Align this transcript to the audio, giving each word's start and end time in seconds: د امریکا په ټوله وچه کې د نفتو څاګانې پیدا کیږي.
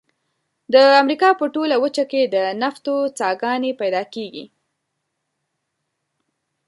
د 0.73 0.75
امریکا 1.01 1.29
په 1.39 1.45
ټوله 1.53 1.75
وچه 1.83 2.03
کې 2.11 2.21
د 2.25 2.35
نفتو 2.61 2.95
څاګانې 3.19 3.71
پیدا 3.81 4.03
کیږي. 4.13 4.45